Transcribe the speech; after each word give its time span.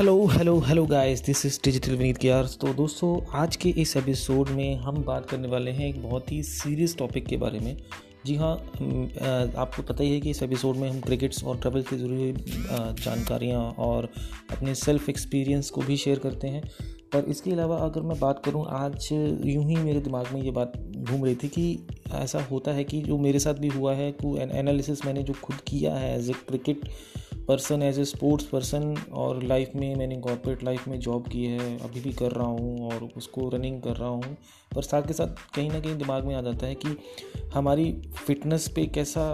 Hello 0.00 0.26
hello 0.26 0.56
hello 0.58 0.84
guys 0.86 1.22
this 1.24 1.44
is 1.46 1.58
digital 1.64 1.96
Vineet 1.96 2.18
कियार 2.18 2.46
तो 2.60 2.72
दोस्तों, 2.74 3.20
आज 3.38 3.56
के 3.56 3.68
इस 3.68 3.96
एपिसोड 3.96 4.48
में 4.48 4.76
हम 4.76 5.02
बात 5.04 5.26
करने 5.30 5.48
वाले 5.48 5.70
हैं 5.70 5.88
एक 5.88 6.02
बहुत 6.02 6.32
ही 6.32 6.42
सीरियस 6.42 6.96
टॉपिक 6.98 7.26
के 7.26 7.36
बारे 7.36 7.58
में। 7.60 7.76
जी 8.26 8.34
हाँ 8.34 8.52
आपको 8.52 9.82
पता 9.82 10.04
ही 10.04 10.12
है 10.12 10.20
कि 10.20 10.30
इस 10.30 10.42
एपिसोड 10.42 10.76
में 10.76 10.88
हम 10.90 11.00
क्रिकेट्स 11.00 11.44
और 11.44 11.58
ट्रेवल 11.58 11.82
से 11.82 11.96
जुड़ी 11.96 12.16
हुई 12.16 12.32
जानकारियाँ 13.02 13.60
और 13.78 14.08
अपने 14.50 14.74
सेल्फ 14.74 15.08
एक्सपीरियंस 15.08 15.70
को 15.70 15.80
भी 15.80 15.96
शेयर 15.96 16.18
करते 16.18 16.48
हैं। 16.48 16.62
पर 17.12 17.24
इसके 17.28 17.52
अलावा 17.52 17.76
अगर 17.76 18.00
मैं 18.00 18.18
बात 18.20 18.42
करूँ, 18.44 18.66
आज 18.70 19.08
यूँ 19.12 19.68
ही 19.68 19.76
मेरे 19.76 20.00
दिमाग 20.00 20.34
में 20.34 20.42
ये 20.42 20.50
बात 20.50 20.72
घूम 20.96 21.24
रही 21.24 21.34
थी 21.34 21.48
कि 21.48 21.86
ऐसा 22.14 22.46
होता 22.50 22.72
है 22.72 22.84
कि 22.84 23.02
जो 23.02 23.18
मेरे 23.18 23.38
साथ 23.38 23.54
भी 23.54 23.68
हुआ 23.68 23.94
है, 23.94 24.10
को 24.12 24.36
एनालिसिस 24.38 25.06
मैंने 25.06 25.22
जो 25.22 25.34
खुद 25.42 25.56
किया 25.66 25.94
है 25.94 26.18
as 26.18 26.30
a 26.30 26.34
cricket 26.48 26.88
person 27.48 27.82
as 27.82 27.98
a 27.98 28.04
sports 28.04 28.44
person 28.46 28.94
और 29.12 29.42
लाइफ 29.42 29.72
में 29.76 29.94
मैंने 29.96 30.16
कॉर्पोरेट 30.18 30.62
लाइफ 30.64 30.86
में 30.88 30.98
जॉब 31.00 31.26
की 31.28 31.44
है, 31.44 31.76
अभी 31.78 32.00
भी 32.00 32.12
कर 32.12 32.32
रहा 32.32 32.46
हूँ 32.46 32.90
और 32.90 33.08
उसको 33.16 33.48
रनिंग 33.48 33.80
कर 33.82 33.96
रहा 33.96 34.08
हूँ। 34.08 34.36
पर 34.72 34.82
साथ 34.82 35.02
के 35.02 35.12
साथ 35.12 35.54
कहीं 35.54 35.70
ना 35.70 35.80
कहीं 35.80 35.96
दिमाग 35.98 36.24
में 36.24 36.34
आ 36.34 36.40
जाता 36.42 36.66
है 36.66 36.74
कि 36.76 36.96
हमारी 37.54 37.92
फिटनेस 38.16 38.68
पे 38.68 38.86
कैसा 38.88 39.30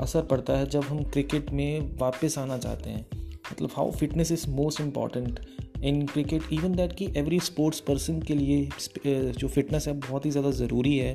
असर 0.00 0.22
पड़ता 0.22 0.56
है 0.58 0.66
जब 0.66 0.82
हम 0.82 1.02
क्रिकेट 1.04 1.50
में 1.52 1.96
वापस 1.98 2.38
आना 2.38 2.58
चाहते 2.58 2.90
हैं। 2.90 3.06
मतलब 3.52 3.70
how 3.76 3.90
fitness 3.90 4.32
is 4.32 4.48
most 4.50 4.80
important 4.80 5.40
in 5.82 6.06
cricket 6.06 6.42
even 6.52 6.74
that 6.74 6.92
कि 6.92 7.12
एवरी 7.16 7.40
स्पोर्ट्स 7.40 7.80
पर्सन 7.80 8.20
के 8.22 8.34
लिए 8.34 9.32
जो 9.32 9.48
फिटनेस 9.48 9.88
है, 9.88 9.98
बहुत 10.00 10.26
ही 10.26 10.30
ज़्यादा 10.30 10.50
ज़रूरी 10.52 10.96
है। 10.98 11.14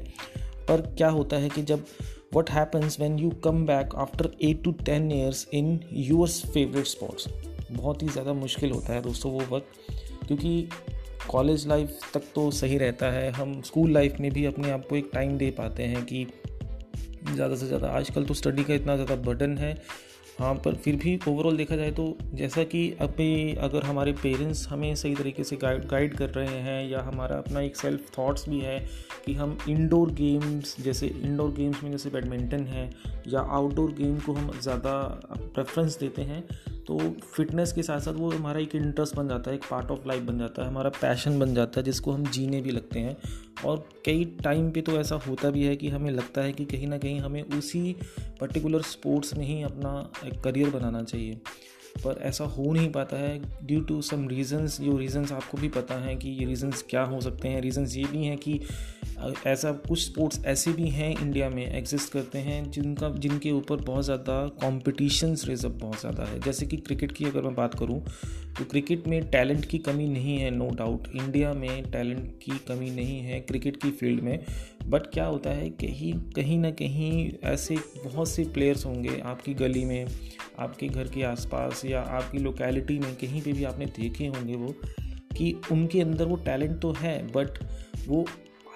पर 0.67 0.81
क्या 0.97 1.09
होता 1.09 1.37
है 1.37 1.49
कि 1.49 1.61
जब 1.63 1.85
what 2.35 2.49
happens 2.49 2.99
when 2.99 3.17
you 3.19 3.29
come 3.43 3.65
back 3.65 3.95
after 3.95 4.29
eight 4.41 4.63
to 4.63 4.71
ten 4.85 5.11
years 5.11 5.47
in 5.53 5.79
yours 5.91 6.41
favourite 6.45 6.85
sports 6.85 7.27
बहुत 7.71 8.03
ही 8.03 8.07
ज़्यादा 8.07 8.33
मुश्किल 8.33 8.71
होता 8.71 8.93
है 8.93 9.01
दोस्तों 9.01 9.31
वो 9.31 9.55
वक्त, 9.55 10.27
क्योंकि 10.27 10.69
कॉलेज 11.29 11.67
लाइफ 11.67 11.99
तक 12.13 12.23
तो 12.35 12.49
सही 12.51 12.77
रहता 12.77 13.11
है। 13.11 13.29
हम 13.31 13.61
स्कूल 13.61 13.91
लाइफ 13.91 14.19
में 14.19 14.31
भी 14.31 14.45
अपने 14.45 14.71
आप 14.71 14.85
को 14.89 14.95
एक 14.95 15.09
टाइम 15.13 15.37
दे 15.37 15.49
पाते 15.51 15.83
हैं 15.83 16.03
कि 16.05 16.25
ज़्यादा 17.25 17.55
से 17.55 17.67
ज़्यादा। 17.67 17.87
आजकल 17.89 18.25
तो 18.25 18.33
स्टडी 18.33 18.63
का 18.63 18.73
इतना 18.73 18.95
ज़्यादा 18.95 19.15
बर्डन 19.23 19.57
है। 19.57 19.75
हाँ 20.39 20.53
पर 20.55 20.75
फिर 20.75 20.95
भी 20.95 21.17
ओवरऑल 21.27 21.55
देखा 21.57 21.75
जाए 21.75 21.91
तो 21.91 22.03
जैसा 22.33 22.63
कि 22.63 22.81
अभी 23.01 23.53
अगर 23.57 23.83
हमारे 23.83 24.11
पेरेंट्स 24.13 24.67
हमें 24.67 24.93
सही 24.95 25.15
तरीके 25.15 25.43
से 25.43 25.55
गाइड 25.55 25.87
गाइड 25.89 26.13
कर 26.17 26.29
रहे 26.29 26.59
हैं 26.61 26.89
या 26.89 27.01
हमारा 27.01 27.37
अपना 27.37 27.61
एक 27.61 27.75
सेल्फ 27.75 28.11
थॉट्स 28.17 28.47
भी 28.49 28.59
है 28.59 28.79
कि 29.25 29.33
हम 29.33 29.57
इंडोर 29.69 30.11
गेम्स 30.11 30.75
जैसे 30.81 31.07
इंडोर 31.07 31.51
गेम्स 31.51 31.83
में 31.83 31.89
जैसे 31.91 32.09
बैडमिंटन 32.09 32.65
है 32.65 32.89
या 33.27 33.39
आउटडोर 33.39 33.91
गेम 33.91 34.19
को 34.19 34.33
हम 34.33 34.51
ज़्यादा 34.61 34.93
प्रेफरेंस 35.33 35.97
देते 35.99 36.21
हैं 36.21 36.43
तो 36.87 36.99
फिटनेस 37.25 37.73
के 37.73 37.83
साथ 37.83 37.99
साथ 37.99 38.13
वो 38.13 38.31
हमारा 38.31 38.59
एक 38.59 38.75
इंटरेस्ट 38.75 39.15
बन 39.15 39.27
जाता 39.27 39.51
है, 39.51 39.57
एक 39.57 39.63
पार्ट 39.71 39.91
ऑफ़ 39.91 40.07
लाइफ 40.07 40.23
बन 40.23 40.39
जाता 40.39 40.61
है, 40.61 40.67
हमारा 40.67 40.89
पैशन 41.01 41.39
बन 41.39 41.53
जाता 41.55 41.79
है, 41.79 41.85
जिसको 41.85 42.11
हम 42.11 42.25
जीने 42.27 42.61
भी 42.61 42.71
लगते 42.71 42.99
हैं। 42.99 43.17
और 43.65 43.89
कई 44.05 44.25
टाइम 44.43 44.71
पे 44.71 44.81
तो 44.81 44.91
ऐसा 44.91 45.15
होता 45.15 45.49
भी 45.49 45.63
है 45.63 45.75
कि 45.75 45.89
हमें 45.89 46.11
लगता 46.11 46.41
है 46.41 46.53
कि 46.53 46.65
कहीं 46.65 46.87
ना 46.87 46.97
कहीं 46.97 47.19
हमें 47.19 47.41
उसी 47.43 47.95
पर्टिकुलर 48.39 48.81
स्पोर्ट्स 48.81 49.33
में 49.37 49.45
ही 49.45 49.61
अपना 49.61 50.11
करियर 50.43 50.69
बनाना 50.69 51.03
चाहिए। 51.03 51.41
पर 51.97 52.21
ऐसा 52.23 52.43
हो 52.47 52.71
नहीं 52.73 52.91
पाता 52.91 53.17
है 53.17 53.37
ड्यू 53.63 53.79
टू 53.81 54.01
सम 54.03 54.27
रीज़न्स 54.29 54.79
जो 54.81 54.97
रीज़न्स 54.97 55.31
आपको 55.31 55.57
भी 55.57 55.69
पता 55.71 55.95
है 56.01 56.15
कि 56.15 56.29
ये 56.31 56.45
रीज़न्स 56.45 56.85
क्या 56.89 57.03
हो 57.03 57.21
सकते 57.21 57.47
हैं। 57.47 57.61
रीज़न्स 57.61 57.95
ये 57.97 58.03
भी 58.05 58.25
हैं 58.25 58.37
कि 58.37 58.59
ऐसा 59.47 59.71
कुछ 59.87 59.99
स्पोर्ट्स 59.99 60.43
ऐसे 60.45 60.71
भी 60.71 60.87
हैं 60.89 61.09
इंडिया 61.11 61.49
में 61.49 61.65
एग्जिस्ट 61.65 62.11
करते 62.13 62.39
हैं 62.39 62.69
जिनका, 62.71 63.09
जिनके 63.09 63.51
ऊपर 63.51 63.81
बहुत 63.83 64.05
ज़्यादा 64.05 64.47
कॉम्पिटिशन्स 64.61 65.45
रेजअप 65.47 65.77
बहुत 65.81 65.99
ज़्यादा 65.99 66.23
है। 66.23 66.39
जैसे 66.39 66.65
कि 66.65 66.77
क्रिकेट 66.77 67.11
की 67.11 67.25
अगर 67.25 67.41
मैं 67.41 67.53
बात 67.55 67.79
करूँ 67.79 67.99
तो 68.57 68.65
क्रिकेट 68.65 69.07
में 69.07 69.29
टैलेंट 69.29 69.65
की 69.65 69.77
कमी 69.79 70.07
नहीं 70.07 70.37
है 70.37 70.49
नो 70.51 70.69
डाउट 70.75 71.07
इंडिया 71.15 71.53
में 71.53 71.91
टैलेंट 71.91 72.29
की 72.43 72.57
कमी 72.67 72.89
नहीं 72.91 73.19
है 73.21 73.39
क्रिकेट 73.41 73.81
की 73.81 73.91
फ़ील्ड 73.91 74.21
में। 74.23 74.39
बट 74.87 75.07
क्या 75.13 75.25
होता 75.25 75.49
है 75.49 75.69
कहीं 75.81 76.13
कहीं 76.35 76.57
ना 76.59 76.71
कहीं 76.73 77.31
ऐसे 77.45 77.75
बहुत 78.05 78.29
से 78.29 78.43
प्लेयर्स 78.53 78.85
होंगे 78.85 79.19
आपकी 79.25 79.53
गली 79.55 79.83
में 79.85 80.07
आपके 80.59 80.87
घर 80.87 81.07
के 81.07 81.23
आसपास 81.25 81.85
या 81.85 82.01
आपकी 82.01 82.39
लोकेलिटी 82.39 82.99
में 82.99 83.13
कहीं 83.15 83.41
पे 83.41 83.53
भी 83.53 83.63
आपने 83.65 83.85
देखे 83.99 84.27
होंगे 84.27 84.55
वो, 84.55 84.73
कि 85.37 85.55
उनके 85.71 86.01
अंदर 86.01 86.25
वो 86.25 86.35
टैलेंट 86.45 86.79
तो 86.81 86.91
है 86.93 87.21
बट 87.31 87.63
वो 88.07 88.25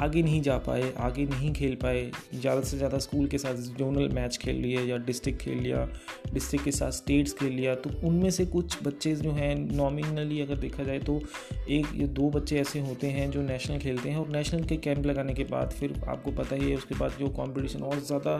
आगे 0.01 0.21
नहीं 0.23 0.41
जा 0.41 0.57
पाए, 0.57 0.91
आगे 0.97 1.25
नहीं 1.25 1.51
खेल 1.53 1.75
पाए। 1.75 1.99
ज़्यादा 2.33 2.61
से 2.61 2.77
ज़्यादा 2.77 2.97
स्कूल 2.97 3.27
के 3.27 3.37
साथ 3.37 3.55
जोनल 3.77 4.07
मैच 4.09 4.37
खेल 4.37 4.55
लिए 4.55 4.81
या 4.81 4.97
डिस्ट्रिक्ट 4.99 5.41
खेल 5.41 5.57
लिया 5.57 5.85
डिस्ट्रिक्ट 6.33 6.65
के 6.65 6.71
साथ 6.71 6.91
स्टेट्स 6.91 7.33
खेल 7.33 7.53
लिया 7.53 7.75
तो 7.75 7.89
उनमें 8.07 8.29
से 8.31 8.45
कुछ 8.45 8.77
बच्चे 8.83 9.13
जो 9.15 9.31
हैं 9.31 9.55
नॉमिनली 9.75 10.39
अगर 10.41 10.55
देखा 10.57 10.83
जाए 10.83 10.99
तो 10.99 11.19
एक 11.69 11.87
या 11.95 12.07
दो 12.09 12.29
बच्चे 12.29 12.59
ऐसे 12.59 12.79
होते 12.79 13.07
हैं 13.09 13.29
जो 13.31 13.41
नेशनल 13.41 13.79
खेलते 13.79 14.09
हैं 14.09 14.17
और 14.17 14.29
नेशनल 14.29 14.63
के 14.63 14.77
कैंप 14.77 15.05
लगाने 15.05 15.33
के 15.33 15.43
बाद 15.43 15.71
फिर 15.71 15.93
आपको 16.07 16.31
पता 16.31 16.55
ही 16.55 16.69
है, 16.69 16.75
उसके 16.75 16.95
बाद 16.95 17.17
जो 17.19 17.29
कॉम्पिटिशन 17.31 17.83
और 17.83 17.99
ज़्यादा 18.01 18.37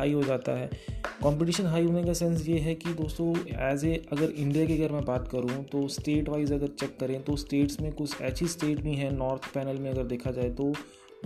हाई 0.00 0.12
हो 0.12 0.22
जाता 0.22 0.52
है। 0.52 0.66
कंपटीशन 1.22 1.66
हाई 1.66 1.84
होने 1.84 2.02
का 2.04 2.12
सेंस 2.14 2.46
ये 2.48 2.58
है 2.58 2.74
कि 2.74 2.92
दोस्तों 2.94 3.34
एज 3.64 3.84
ए 3.84 3.94
अगर 4.12 4.30
इंडिया 4.32 4.64
की 4.66 4.76
अगर 4.76 4.92
मैं 4.92 5.04
बात 5.04 5.28
करूँ 5.28 5.64
तो 5.64 5.86
स्टेट 5.88 6.28
वाइज 6.28 6.52
अगर 6.52 6.68
चेक 6.80 6.96
करें 7.00 7.22
तो 7.22 7.36
स्टेट्स 7.36 7.80
में 7.80 7.92
कुछ 7.92 8.20
ऐसी 8.22 8.46
स्टेट 8.48 8.80
भी 8.80 8.94
हैं 8.94 9.10
नॉर्थ 9.12 9.52
पैनल 9.54 9.78
में 9.78 9.90
अगर 9.90 10.04
देखा 10.06 10.30
जाए 10.30 10.50
तो 10.52 10.72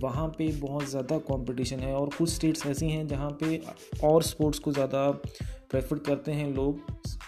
वहाँ 0.02 0.26
पे 0.28 0.46
बहुत 0.60 0.88
ज़्यादा 0.90 1.18
कंपटीशन 1.26 1.80
है 1.80 1.94
और 1.94 2.10
कुछ 2.18 2.30
स्टेट्स 2.30 2.66
ऐसी 2.66 2.88
हैं 2.90 3.06
जहाँ 3.08 3.30
पे 3.42 3.60
और 4.04 4.22
स्पोर्ट्स 4.22 4.58
को 4.58 4.72
ज़्यादा 4.72 5.10
प्रेफर 5.70 5.98
करते 5.98 6.32
हैं 6.32 6.48
लोग, 6.54 6.80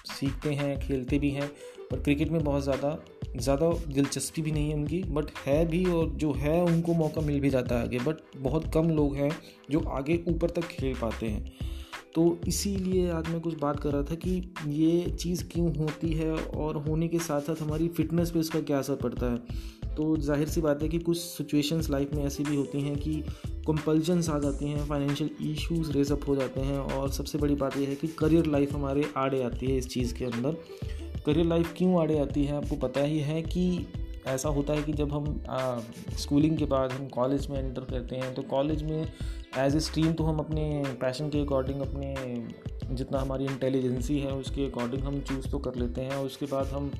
सीखते 0.09 0.53
हैं, 0.53 0.78
खेलते 0.81 1.19
भी 1.19 1.31
हैं, 1.31 1.49
पर 1.91 2.01
क्रिकेट 2.01 2.31
में 2.31 2.43
बहुत 2.45 2.63
ज़्यादा 2.63 2.91
ज़्यादा 3.36 3.70
दिलचस्पी 3.94 4.42
भी 4.42 4.52
नहीं 4.52 4.69
है 4.69 4.74
उनकी 4.74 5.02
बट 5.02 5.30
है 5.47 5.64
भी 5.66 5.84
और 5.84 6.08
जो 6.10 6.32
है 6.32 6.62
उनको 6.62 6.94
मौका 6.94 7.20
मिल 7.20 7.41
भी 7.41 7.50
जाता 7.50 7.74
है 7.74 7.84
आगे 7.84 7.98
बट 7.98 8.16
बहुत 8.36 8.70
कम 8.74 8.91
लोग 8.91 9.14
हैं 9.16 9.30
जो 9.70 9.80
आगे 9.80 10.24
ऊपर 10.28 10.50
तक 10.50 10.62
खेल 10.62 10.94
पाते 10.94 11.26
हैं। 11.26 11.52
तो 12.14 12.38
इसीलिए 12.48 13.10
आज 13.10 13.28
मैं 13.28 13.41
कुछ 13.41 13.54
बात 13.54 13.80
कर 13.80 13.91
रहा 13.91 14.02
था 14.02 14.14
कि 14.14 14.30
ये 14.66 15.10
चीज़ 15.10 15.44
क्यों 15.44 15.74
होती 15.76 16.12
है 16.12 16.32
और 16.34 16.76
होने 16.76 17.08
के 17.08 17.19
साथ 17.19 17.41
साथ 17.41 17.62
हमारी 17.62 17.88
फिटनेस 17.88 18.30
पे 18.30 18.41
इसका 18.41 18.60
क्या 18.60 18.78
असर 18.78 18.94
पड़ता 18.94 19.32
है? 19.32 19.36
तो 19.94 20.16
ज़ाहिर 20.16 20.48
सी 20.48 20.60
बात 20.60 20.82
है 20.82 20.88
कि 20.88 20.98
कुछ 20.98 21.18
सिचुएशंस 21.18 21.91
लाइफ 21.91 22.12
में 22.14 22.24
ऐसी 22.24 22.44
भी 22.44 22.56
होती 22.56 22.80
हैं 22.80 22.97
कि 22.97 23.14
कंपल्जन्स 23.66 24.28
आ 24.30 24.38
जाती 24.38 24.68
हैं 24.68 24.86
फाइनेंशियल 24.86 25.30
इश्यूज़ 25.50 25.92
रेजअप 25.92 26.28
हो 26.28 26.36
जाते 26.36 26.60
हैं 26.60 26.78
और 26.78 27.10
सबसे 27.10 27.38
बड़ी 27.38 27.54
बात 27.54 27.76
यह 27.76 27.88
है 27.88 27.94
कि 27.94 28.08
करियर 28.08 28.47
लाइफ 28.47 28.72
हमारे 28.72 29.04
आड़े 29.16 29.42
आती 29.42 29.66
है 29.66 29.76
इस 29.76 29.88
चीज़ 29.88 30.14
के 30.14 30.24
अंदर। 30.24 30.56
करियर 31.26 31.47
लाइफ 31.47 31.75
क्यों 31.76 32.00
आड़े 32.00 32.19
आती 32.19 32.44
है 32.44 32.56
आपको 32.56 32.76
पता 32.76 33.00
ही 33.00 33.19
है 33.19 33.42
कि 33.42 33.87
ऐसा 34.26 34.48
होता 34.48 34.72
है 34.72 34.82
कि 34.82 34.92
जब 34.92 35.12
हम 35.12 35.44
आ, 35.50 35.78
स्कूलिंग 36.19 36.59
के 36.59 36.64
बाद 36.64 36.92
हम 36.92 37.09
कॉलेज 37.09 37.47
में 37.47 37.59
एंटर 37.59 37.81
करते 37.81 38.16
हैं 38.16 38.34
तो 38.34 38.42
कॉलेज 38.42 38.82
में 38.82 39.12
एज 39.59 39.76
ए 39.76 39.81
स्ट्रीम 39.81 40.12
तो 40.12 40.25
हम 40.25 40.38
अपने 40.38 40.84
पैशन 41.00 41.28
के 41.28 41.41
अकॉर्डिंग 41.41 41.81
अपने 41.81 42.15
जितना 42.94 43.19
हमारी 43.19 43.44
इंटेलिजेंसी 43.44 44.19
है 44.20 44.32
उसके 44.32 44.66
अकॉर्डिंग 44.66 45.03
हम 45.03 45.20
चूज़ 45.20 45.48
तो 45.48 45.59
कर 45.59 45.75
लेते 45.75 46.00
हैं 46.00 46.10
और 46.10 46.26
उसके 46.26 46.47
बाद 46.47 46.66
हम 46.66 46.91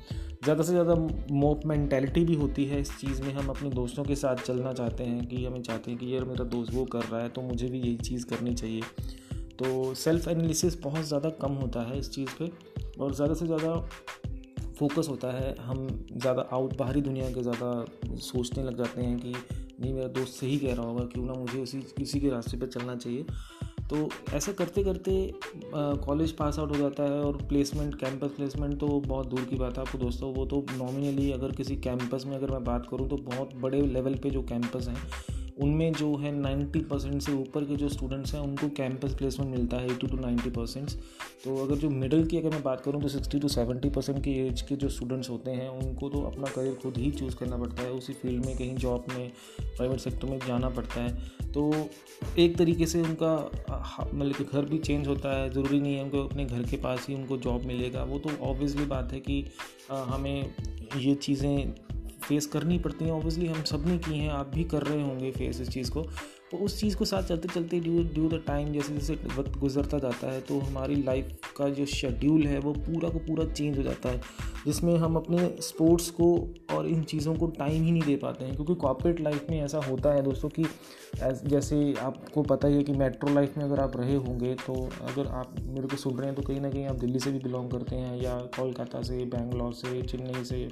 ज़्यादा 0.43 0.63
से 0.63 0.71
ज़्यादा 0.71 0.95
मोप 1.31 1.65
मैंटेलिटी 1.65 2.25
भी 2.25 2.35
होती 2.35 2.65
है 2.65 2.81
इस 2.81 2.97
चीज़ 2.97 3.21
में 3.21 3.33
हम 3.33 3.47
अपने 3.47 3.69
दोस्तों 3.69 4.03
के 4.03 4.15
साथ 4.15 4.35
चलना 4.35 4.73
चाहते 4.73 5.03
हैं 5.03 5.27
कि 5.27 5.45
हमें 5.45 5.61
चाहते 5.61 5.91
हैं 5.91 5.99
कि 5.99 6.15
यार 6.15 6.23
मेरा 6.23 6.45
दोस्त 6.45 6.73
वो 6.73 6.85
कर 6.85 7.01
रहा 7.01 7.21
है 7.21 7.29
तो 7.29 7.41
मुझे 7.41 7.67
भी 7.67 7.79
यही 7.79 7.95
चीज़ 7.95 8.25
करनी 8.25 8.53
चाहिए। 8.53 8.81
तो 9.59 9.93
सेल्फ 9.95 10.27
एनालिसिस 10.27 10.79
बहुत 10.81 11.05
ज़्यादा 11.05 11.29
कम 11.41 11.53
होता 11.55 11.81
है 11.81 11.99
इस 11.99 12.09
चीज़ 12.11 12.29
पे 12.39 12.51
और 12.99 13.13
ज़्यादा 13.15 13.33
से 13.33 13.45
ज़्यादा 13.45 13.75
फोकस 14.77 15.07
होता 15.09 15.31
है। 15.33 15.55
हम 15.59 15.87
ज़्यादा 16.13 16.41
आउट 16.53 16.75
बाहरी 16.77 17.01
दुनिया 17.01 17.29
के 17.31 17.41
ज़्यादा 17.43 18.17
सोचने 18.21 18.63
लग 18.63 18.77
जाते 18.77 19.01
हैं 19.01 19.17
कि 19.19 19.29
नहीं, 19.29 19.93
मेरा 19.93 20.07
दोस्त 20.09 20.33
सही 20.33 20.57
कह 20.57 20.73
रहा 20.73 20.85
होगा, 20.85 21.05
क्यों 21.05 21.25
ना 21.25 21.33
मुझे 21.33 21.61
उसी 21.61 21.77
किसी 21.97 22.19
के 22.19 22.29
रास्ते 22.29 22.57
पर 22.57 22.67
चलना 22.67 22.95
चाहिए। 22.95 23.25
तो 23.89 24.09
ऐसा 24.33 24.51
करते 24.51 24.83
करते 24.83 25.11
कॉलेज 26.05 26.31
पास 26.37 26.57
आउट 26.59 26.71
हो 26.71 26.77
जाता 26.77 27.03
है 27.03 27.19
और 27.21 27.37
प्लेसमेंट 27.49 27.95
कैंपस 27.99 28.31
प्लेसमेंट 28.35 28.79
तो 28.79 28.87
बहुत 28.99 29.27
दूर 29.27 29.41
की 29.41 29.55
बात 29.55 29.77
है 29.77 29.83
आपको 29.83 29.97
दोस्तों। 29.97 30.33
वो 30.33 30.45
तो 30.45 30.65
नॉमिनली 30.73 31.31
अगर 31.31 31.51
किसी 31.51 31.75
कैंपस 31.77 32.25
में 32.27 32.35
अगर 32.37 32.51
मैं 32.51 32.63
बात 32.63 32.87
करूँ 32.91 33.07
तो 33.09 33.17
बहुत 33.25 33.55
बड़े 33.57 33.81
लेवल 33.83 34.15
पे 34.15 34.29
जो 34.29 34.41
कैंपस 34.43 34.87
हैं 34.87 34.97
उनमें 35.57 35.93
जो 35.93 36.15
है 36.15 36.31
90 36.33 36.79
परसेंट 36.89 37.21
से 37.21 37.31
ऊपर 37.33 37.63
के 37.65 37.75
जो 37.75 37.89
स्टूडेंट्स 37.89 38.33
हैं, 38.33 38.41
उनको 38.41 38.67
कैंपस 38.77 39.13
प्लेसमेंट 39.13 39.51
मिलता 39.51 39.77
है 39.77 39.91
एटी 39.91 40.07
टू 40.07 40.17
नाइन्टी 40.17 40.49
परसेंट। 40.49 40.91
तो 41.43 41.55
अगर 41.63 41.75
जो 41.75 41.89
मिडिल 41.91 42.25
की 42.27 42.37
अगर 42.37 42.49
मैं 42.49 42.61
बात 42.63 42.81
करूँ 42.81 43.01
तो 43.01 43.07
सिक्सटी 43.07 43.39
टू 43.39 43.47
सेवेंटी 43.47 43.89
परसेंट 43.89 44.23
की 44.23 44.33
एज 44.39 44.61
के 44.61 44.75
जो 44.75 44.89
स्टूडेंट्स 44.89 45.29
होते 45.29 45.51
हैं, 45.51 45.69
उनको 45.69 46.09
तो 46.09 46.21
अपना 46.23 46.51
करियर 46.55 46.75
खुद 46.83 46.97
ही 46.97 47.11
चूज़ 47.11 47.35
करना 47.35 47.57
पड़ता 47.57 47.83
है। 47.83 47.91
उसी 47.91 48.13
फ़ील्ड 48.13 48.45
में, 48.45 48.55
कहीं 48.57 48.75
जॉब 48.77 49.05
में 49.09 49.31
प्राइवेट 49.59 49.99
सेक्टर 49.99 50.27
में 50.27 50.39
जाना 50.47 50.69
पड़ता 50.69 51.01
है। 51.01 51.51
तो 51.53 51.71
एक 52.39 52.57
तरीके 52.57 52.85
से 52.85 53.01
उनका 53.01 53.33
मतलब 54.13 54.33
कि 54.33 54.43
घर 54.43 54.65
भी 54.65 54.77
चेंज 54.79 55.07
होता 55.07 55.37
है। 55.37 55.49
ज़रूरी 55.49 55.79
नहीं 55.79 55.95
है 55.95 56.03
उनको 56.03 56.23
अपने 56.25 56.45
घर 56.45 56.63
के 56.63 56.77
पास 56.77 57.05
ही 57.09 57.15
उनको 57.15 57.37
जॉब 57.39 57.65
मिलेगा। 57.65 58.03
वो 58.03 58.19
तो 58.19 58.29
ऑब्वियसली 58.43 58.85
बात 58.85 59.13
है 59.13 59.19
कि 59.19 59.43
हमें 59.91 60.53
ये 60.97 61.13
चीज़ें 61.15 61.73
फेस 62.27 62.45
करनी 62.45 62.79
पड़ती 62.79 63.05
हैं 63.05 63.11
ऑब्वियसली 63.11 63.47
हम 63.47 63.61
सबने 63.63 63.97
की 63.97 64.17
हैं, 64.17 64.29
आप 64.29 64.51
भी 64.53 64.63
कर 64.63 64.83
रहे 64.83 65.01
होंगे 65.01 65.31
फेस 65.31 65.61
इस 65.61 65.69
चीज़ 65.69 65.91
को। 65.91 66.01
तो 66.51 66.57
उस 66.57 66.79
चीज़ 66.79 66.95
को 66.97 67.05
साथ 67.05 67.23
चलते 67.23 67.47
चलते 67.47 67.79
ड्यू 67.79 68.03
ड्यू 68.03 68.27
द 68.29 68.41
टाइम 68.47 68.71
जैसे 68.73 68.93
जैसे 68.93 69.13
वक्त 69.37 69.57
गुजरता 69.59 69.97
जाता 69.99 70.31
है 70.31 70.41
तो 70.41 70.59
हमारी 70.59 70.95
लाइफ 70.95 71.51
का 71.57 71.67
जो 71.69 71.85
शेड्यूल 71.85 72.45
है, 72.47 72.59
वो 72.59 72.73
पूरा 72.73 73.09
को 73.09 73.19
पूरा 73.19 73.45
चेंज 73.45 73.77
हो 73.77 73.83
जाता 73.83 74.09
है, 74.09 74.21
जिसमें 74.65 74.95
हम 74.97 75.15
अपने 75.15 75.47
स्पोर्ट्स 75.61 76.09
को 76.11 76.27
और 76.73 76.87
इन 76.87 77.03
चीज़ों 77.03 77.35
को 77.35 77.47
टाइम 77.57 77.83
ही 77.83 77.91
नहीं 77.91 78.03
दे 78.03 78.15
पाते 78.15 78.45
हैं। 78.45 78.55
क्योंकि 78.55 78.75
कॉर्पोरेट 78.75 79.19
लाइफ 79.19 79.49
में 79.49 79.61
ऐसा 79.61 79.79
होता 79.79 80.13
है 80.13 80.21
दोस्तों 80.23 80.49
कि 80.49 80.65
जैसे 81.45 81.93
आपको 82.01 82.41
पता 82.43 82.67
ही 82.67 82.75
है 82.75 82.83
कि 82.83 82.93
मेट्रो 82.93 83.33
लाइफ 83.33 83.57
में 83.57 83.63
अगर 83.65 83.79
आप 83.79 83.97
रहे 83.97 84.15
होंगे 84.17 84.53
तो 84.65 84.73
अगर 85.03 85.27
आप 85.31 85.55
मेरे 85.61 85.87
को 85.87 85.97
सुन 85.97 86.17
रहे 86.17 86.27
हैं 86.27 86.35
तो 86.35 86.41
कहीं 86.41 86.61
ना 86.61 86.69
कहीं 86.69 86.85
आप 86.85 86.95
दिल्ली 86.95 87.19
से 87.19 87.31
भी 87.31 87.39
बिलोंग 87.39 87.69
करते 87.71 87.95
हैं 87.95 88.21
या 88.21 88.35
कोलकाता 88.57 89.01
से, 89.01 89.25
बेंगलोर 89.25 89.73
से, 89.73 90.01
चेन्नई 90.01 90.43
से 90.43 90.67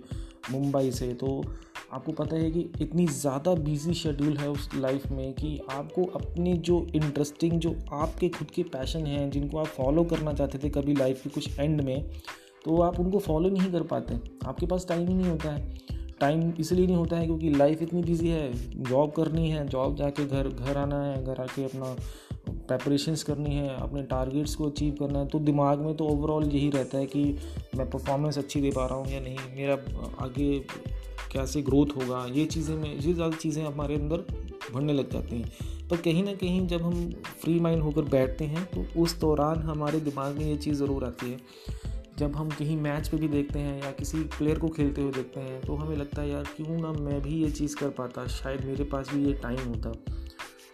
मुंबई 0.51 0.91
से 0.91 1.13
तो 1.13 1.43
आपको 1.93 2.11
पता 2.11 2.35
है 2.35 2.49
कि 2.51 2.59
इतनी 2.81 3.05
ज़्यादा 3.07 3.53
बिज़ी 3.55 3.93
शेड्यूल 3.93 4.37
है 4.37 4.49
उस 4.49 4.69
लाइफ 4.75 5.05
में 5.11 5.33
कि 5.33 5.57
आपको 5.71 6.03
अपने 6.15 6.53
जो 6.59 6.85
इंटरेस्टिंग 6.95 7.59
जो 7.59 7.75
आपके 7.93 8.29
खुद 8.29 8.51
के 8.51 8.63
पैशन 8.63 9.05
हैं, 9.05 9.29
जिनको 9.31 9.57
आप 9.57 9.67
फॉलो 9.67 10.03
करना 10.03 10.33
चाहते 10.33 10.57
थे 10.57 10.69
कभी 10.71 10.93
लाइफ 10.93 11.23
के 11.23 11.29
कुछ 11.29 11.59
एंड 11.59 11.81
में 11.81 12.09
तो 12.65 12.81
आप 12.81 12.99
उनको 12.99 13.19
फॉलो 13.19 13.49
नहीं 13.49 13.71
कर 13.71 13.83
पाते। 13.85 14.19
आपके 14.45 14.65
पास 14.65 14.85
टाइम 14.89 15.07
ही 15.07 15.13
नहीं 15.13 15.29
होता 15.29 15.51
है। 15.51 15.73
टाइम 16.19 16.53
इसलिए 16.59 16.85
नहीं 16.87 16.95
होता 16.95 17.17
है 17.17 17.25
क्योंकि 17.25 17.49
लाइफ 17.49 17.81
इतनी 17.81 18.01
बिज़ी 18.03 18.29
है। 18.29 18.51
जॉब 18.83 19.11
करनी 19.11 19.49
है 19.49 19.67
जॉब 19.67 19.95
जाके 19.95 20.25
घर 20.25 20.47
घर 20.49 20.77
आना 20.77 21.03
है, 21.03 21.23
घर 21.23 21.41
आके 21.41 21.63
अपना 21.63 21.95
प्रेपरेशंस 22.67 23.23
करनी 23.23 23.55
है, 23.55 23.75
अपने 23.77 24.01
टारगेट्स 24.05 24.55
को 24.55 24.69
अचीव 24.69 24.95
करना 24.99 25.19
है 25.19 25.27
तो 25.27 25.39
दिमाग 25.41 25.79
में 25.79 25.95
तो 25.97 26.07
ओवरऑल 26.07 26.45
यही 26.45 26.69
रहता 26.69 26.97
है 26.97 27.05
कि 27.05 27.23
मैं 27.77 27.89
परफॉर्मेंस 27.89 28.37
अच्छी 28.37 28.61
दे 28.61 28.71
पा 28.71 28.85
रहा 28.85 28.97
हूँ 28.97 29.07
या 29.07 29.19
नहीं, 29.19 29.37
मेरा 29.55 29.73
आगे 30.23 30.59
कैसे 31.31 31.61
ग्रोथ 31.61 31.95
होगा, 31.95 32.25
ये 32.31 32.45
चीज़ें 32.45 32.75
में, 32.75 32.91
ये 32.91 33.13
ज़्यादा 33.13 33.37
चीज़ें 33.37 33.63
हमारे 33.65 33.95
अंदर 33.95 34.25
बढ़ने 34.73 34.93
लग 34.93 35.11
जाती 35.11 35.35
हैं। 35.35 35.87
पर 35.89 35.97
कहीं 35.97 36.23
ना 36.23 36.33
कहीं 36.33 36.67
जब 36.67 36.81
हम 36.81 37.09
फ्री 37.41 37.59
माइंड 37.59 37.81
होकर 37.83 38.01
बैठते 38.09 38.45
हैं 38.45 38.65
तो 38.65 38.85
उस 39.01 39.19
दौरान 39.19 39.59
हमारे 39.61 39.99
दिमाग 40.01 40.37
में 40.37 40.45
ये 40.45 40.55
चीज़ 40.57 40.75
ज़रूर 40.75 41.03
आती 41.03 41.31
है। 41.31 41.39
जब 42.19 42.35
हम 42.35 42.49
कहीं 42.49 42.77
मैच 42.77 43.07
पे 43.07 43.17
भी 43.17 43.27
देखते 43.27 43.59
हैं 43.59 43.81
या 43.83 43.91
किसी 43.91 44.17
प्लेयर 44.37 44.59
को 44.59 44.67
खेलते 44.69 45.01
हुए 45.01 45.11
देखते 45.11 45.39
हैं 45.39 45.61
तो 45.61 45.75
हमें 45.75 45.95
लगता 45.97 46.21
है, 46.21 46.29
यार, 46.29 46.43
क्यों 46.57 46.79
ना 46.79 46.91
मैं 46.93 47.21
भी 47.21 47.41
ये 47.43 47.49
चीज़ 47.51 47.75
कर 47.75 47.89
पाता, 47.91 48.25
शायद 48.27 48.65
मेरे 48.65 48.83
पास 48.83 49.09
भी 49.13 49.25
ये 49.25 49.33
टाइम 49.33 49.67
होता। 49.67 49.91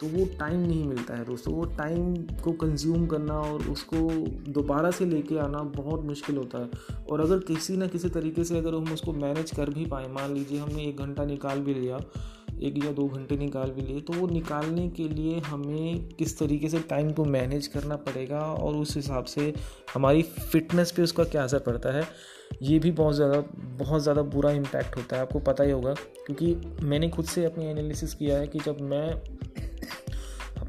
तो 0.02 0.08
वो 0.10 0.26
टाइम 0.40 0.60
नहीं 0.60 0.84
मिलता 0.86 1.16
है 1.16 1.26
दोस्तों। 1.26 1.54
वो 1.54 1.64
टाइम 1.78 2.14
को 2.44 2.52
कंज्यूम 2.62 3.06
करना 3.08 3.34
और 3.42 3.64
उसको 3.70 3.98
दोबारा 4.52 4.92
से 4.92 5.06
लेके 5.06 5.38
आना 5.40 5.60
बहुत 5.76 6.06
मुश्किल 6.06 6.38
होता 6.38 6.60
है। 6.60 6.98
और 7.10 7.22
अगर 7.22 7.40
किसी 7.48 7.78
ना 7.78 7.88
किसी 7.88 8.10
तरीके 8.10 8.44
से 8.44 8.58
अगर 8.58 8.76
हम 8.76 8.94
उसको 8.94 9.14
मैनेज 9.16 9.52
कर 9.52 9.70
भी 9.70 9.86
पाए, 9.86 10.08
मान 10.10 10.34
लीजिए 10.34 10.60
हमने 10.60 10.84
एक 10.84 10.98
घंटा 10.98 11.26
निकाल 11.26 11.60
भी 11.60 11.74
लिया, 11.74 12.00
एक 12.62 12.84
या 12.84 12.92
दो 12.92 13.08
घंटे 13.08 13.38
निकाल 13.38 13.72
भी 13.72 13.82
लिए 13.82 14.02
तो 14.02 14.14
वो 14.14 14.28
निकालने 14.30 14.88
के 14.90 15.08
लिए 15.10 15.40
हमें 15.42 16.10
किस 16.10 16.38
तरीके 16.40 16.70
से 16.70 16.80
टाइम 16.90 17.12
को 17.12 17.26
मैनेज 17.28 17.68
करना 17.68 17.96
पड़ेगा 18.00 18.40
और 18.40 18.76
उस 18.76 18.96
हिसाब 18.96 19.26
से 19.26 19.54
हमारी 19.94 20.22
फिटनेस 20.24 20.92
पे 20.92 21.02
उसका 21.04 21.24
क्या 21.26 21.44
असर 21.44 21.60
पड़ता 21.60 21.92
है, 21.92 22.04
ये 22.62 22.80
भी 22.80 22.92
बहुत 22.94 23.16
ज़्यादा 23.16 23.44
बहुत 23.78 24.02
ज़्यादा 24.02 24.22
बुरा 24.24 24.52
इम्पैक्ट 24.54 24.98
होता 24.98 25.16
है। 25.16 25.22
आपको 25.22 25.40
पता 25.42 25.64
ही 25.64 25.72
होगा, 25.72 25.94
क्योंकि 26.26 26.56
मैंने 26.84 27.10
खुद 27.10 27.26
से 27.26 27.46
अपनी 27.46 27.66
एनालिसिस 27.66 28.14
किया 28.14 28.38
है 28.38 28.48
कि 28.48 28.60
जब 28.60 28.82
मैं 28.84 29.08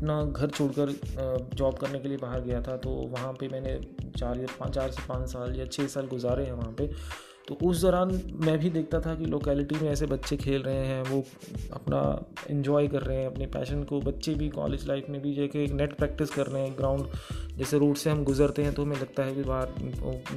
अपना 0.02 0.22
घर 0.24 0.50
छोड़कर 0.50 1.50
जॉब 1.54 1.76
करने 1.78 1.98
के 1.98 2.08
लिए 2.08 2.18
बाहर 2.18 2.40
गया 2.40 2.60
था 2.62 2.76
तो 2.76 2.90
वहाँ 3.10 3.32
पे 3.32 3.48
मैंने 3.48 3.74
चार 4.18 4.38
या 4.38 4.46
पाँच 4.60 4.74
चार 4.74 4.90
से 4.90 5.02
पाँच 5.08 5.28
साल 5.30 5.54
या 5.56 5.66
छः 5.66 5.86
साल 5.86 6.06
गुजारे 6.06 6.44
हैं 6.44 6.52
वहाँ 6.52 6.72
पे। 6.78 6.86
तो 7.48 7.54
उस 7.62 7.80
दौरान 7.82 8.10
मैं 8.36 8.58
भी 8.58 8.70
देखता 8.70 9.00
था 9.00 9.14
कि 9.14 9.24
लोकेलिटी 9.26 9.74
में 9.74 9.90
ऐसे 9.90 10.06
बच्चे 10.06 10.36
खेल 10.36 10.62
रहे 10.62 10.86
हैं, 10.86 11.02
वो 11.02 11.22
अपना 11.72 12.00
इन्जॉय 12.50 12.88
कर 12.88 13.02
रहे 13.02 13.16
हैं, 13.16 13.26
अपने 13.26 13.46
पैशन 13.46 13.82
को। 13.84 14.00
बच्चे 14.00 14.34
भी 14.34 14.48
कॉलेज 14.48 14.86
लाइफ 14.88 15.06
में 15.10 15.20
भी 15.22 15.34
जाके 15.34 15.64
एक 15.64 15.72
नेट 15.72 15.96
प्रैक्टिस 15.96 16.30
कर 16.30 16.46
रहे 16.46 16.62
हैं 16.62 16.76
ग्राउंड 16.78 17.06
जैसे 17.58 17.78
रोड 17.78 17.96
से 17.96 18.10
हम 18.10 18.24
गुजरते 18.24 18.62
हैं 18.62 18.74
तो 18.74 18.82
हमें 18.82 18.96
लगता 18.96 19.22
है 19.22 19.34
कि 19.34 19.42
बाहर 19.44 19.72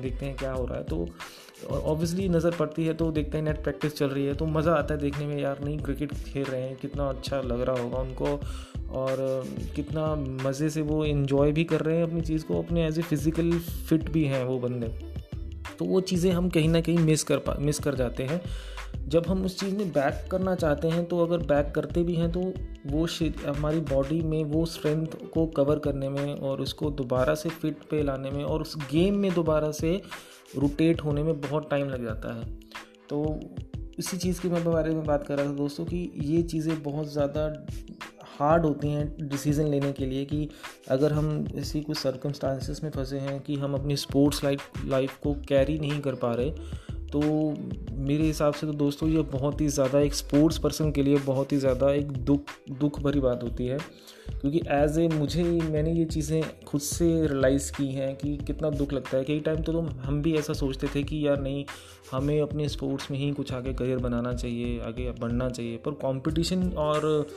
देखते 0.02 0.26
हैं 0.26 0.36
क्या 0.36 0.52
हो 0.54 0.66
रहा 0.66 0.78
है। 0.78 0.84
तो 0.84 1.08
ऑब्वियसली 1.64 2.28
नज़र 2.30 2.56
पड़ती 2.56 2.86
है 2.86 2.94
तो 2.94 3.10
देखते 3.12 3.38
हैं 3.38 3.44
नेट 3.46 3.64
प्रैक्टिस 3.64 3.96
चल 3.98 4.08
रही 4.08 4.26
है 4.26 4.34
तो 4.36 4.46
मज़ा 4.46 4.74
आता 4.74 4.94
है 4.94 5.00
देखने 5.00 5.26
में 5.26 5.38
यार, 5.38 5.60
नहीं 5.64 5.78
क्रिकेट 5.80 6.14
खेल 6.14 6.44
रहे 6.44 6.62
हैं, 6.62 6.76
कितना 6.76 7.10
अच्छा 7.10 7.42
लग 7.42 7.62
रहा 7.62 7.82
होगा 7.82 8.00
उनको, 8.00 8.40
और 8.92 9.44
कितना 9.76 10.14
मज़े 10.44 10.70
से 10.70 10.82
वो 10.82 11.04
इन्जॉय 11.06 11.52
भी 11.52 11.64
कर 11.64 11.82
रहे 11.82 11.98
हैं 11.98 12.04
अपनी 12.04 12.22
चीज़ 12.22 12.46
को, 12.46 12.62
अपने 12.62 12.86
एज 12.88 13.00
ए 13.00 13.02
फ़िज़िकल 13.02 13.52
फिट 13.90 14.10
भी 14.10 14.24
हैं 14.26 14.44
वो 14.44 14.60
बंदे। 14.60 14.88
तो 15.80 15.86
वो 15.86 16.02
चीज़ें 16.02 16.32
हम 16.32 16.50
कहीं 16.50 16.70
ना 16.70 16.82
कहीं 16.82 16.98
मिस 16.98 17.24
कर 17.24 17.38
पा 17.38 17.56
मिस 17.60 17.80
कर 17.80 17.96
जाते 17.96 18.24
हैं। 18.24 18.42
जब 19.08 19.24
हम 19.28 19.46
उस 19.46 19.60
चीज़ 19.60 19.76
में 19.76 19.90
बैक 19.90 20.32
करना 20.32 20.56
चाहते 20.56 20.88
हैं 20.88 21.06
तो 21.06 21.20
अगर 21.20 21.38
बैक 21.38 21.76
करते 21.76 22.04
भी 22.04 22.16
हैं 22.16 22.32
तो 22.32 22.54
वो 22.86 23.08
हमारी 23.46 23.80
बॉडी 23.80 24.22
में 24.22 24.44
वो 24.44 24.66
स्ट्रेंथ 24.66 25.08
को 25.34 25.48
कवर 25.48 25.80
करने 25.80 26.10
में 26.10 26.36
और 26.36 26.62
उसको 26.62 26.90
दोबारा 26.90 27.36
से 27.36 27.50
फिट 27.50 27.78
पे 27.92 28.04
लाने 28.04 28.32
में 28.32 28.44
और 28.44 28.62
उस 28.62 28.76
गेम 28.92 29.16
में 29.16 29.34
दोबारा 29.34 29.72
से 29.72 30.02
रोटेट 30.58 31.04
होने 31.04 31.24
में 31.24 31.42
बहुत 31.42 31.70
टाइम 31.70 31.90
लग 31.90 32.06
जाता 32.06 32.36
है। 32.36 32.60
तो 33.10 33.40
इसी 34.00 34.18
चीज़ 34.18 34.42
की 34.42 34.50
मैं 34.50 34.66
बारे 34.66 34.90
में 34.90 35.04
बात 35.04 35.28
कर 35.28 35.38
रहा 35.38 35.46
था 35.46 35.52
दोस्तों 35.52 35.86
कि 35.86 36.12
ये 36.18 36.44
चीज़ें 36.44 36.84
बहुत 36.84 37.14
ज़्यादा 37.14 37.66
हार्ड 38.40 38.66
होती 38.66 38.88
हैं 38.88 39.16
डिसीज़न 39.22 39.68
लेने 39.68 39.92
के 39.92 40.06
लिए 40.06 40.26
कि 40.26 40.50
अगर 40.90 41.14
हम 41.14 41.48
ऐसी 41.56 41.82
कुछ 41.82 41.98
सर्कमस्टांसिस 41.98 42.84
में 42.84 42.92
फंसे 42.92 43.20
हैं 43.20 43.40
कि 43.40 43.56
हम 43.56 43.74
अपनी 43.74 43.96
स्पोर्ट्स 43.96 44.44
लाइफ 44.44 44.86
लाइफ 44.86 45.18
को 45.24 45.34
कैरी 45.34 45.80
नहीं 45.80 46.00
कर 46.00 46.16
पा 46.16 46.34
रहे 46.34 46.52
तो 47.16 47.22
मेरे 47.98 48.24
हिसाब 48.24 48.54
से 48.54 48.68
तो 48.68 48.74
दोस्तों 48.74 49.08
ये 49.10 49.22
बहुत 49.32 49.62
ही 49.62 49.68
ज़्यादा 49.68 50.00
एक 50.00 50.14
स्पोर्ट्स 50.14 50.58
पर्सन 50.58 50.92
के 50.92 51.04
लिए 51.04 51.18
बहुत 51.26 51.52
ही 51.52 51.58
ज़्यादा 51.58 51.92
एक 51.92 52.12
दुख 52.26 52.52
दुख 52.80 53.00
भरी 53.00 53.20
बात 53.20 53.44
होती 53.44 53.68
है। 53.68 53.78
क्योंकि 54.32 54.62
एज 54.72 54.98
ए 55.00 55.08
मुझे 55.08 55.44
मैंने 55.44 55.94
ये 55.94 56.06
चीज़ें 56.06 56.42
खुद 56.66 56.82
से 56.82 57.06
रियलाइज़ 57.28 57.72
की 57.72 57.88
हैं 57.88 58.16
कि 58.16 58.36
कितना 58.38 58.70
दुख 58.70 58.94
लगता 58.94 59.18
है। 59.18 59.24
कई 59.24 59.40
टाइम 59.40 59.62
तो, 59.62 59.74
तो 59.74 59.80
हम 59.80 60.22
भी 60.22 60.36
ऐसा 60.36 60.54
सोचते 60.54 60.88
थे 60.96 61.04
कि 61.04 61.26
यार 61.28 61.42
नहीं 61.42 61.66
हमें 62.12 62.40
अपने 62.42 62.68
स्पोर्ट्स 62.70 63.12
में 63.12 63.18
ही 63.18 63.32
कुछ 63.32 63.54
आगे 63.54 63.74
करियर 63.74 63.98
बनाना 63.98 64.34
चाहिए 64.34 64.80
आगे 64.82 65.10
बढ़ना 65.12 65.50
चाहिए। 65.50 65.78
पर 65.78 65.92
कंपटीशन 66.04 66.70
और 66.78 67.28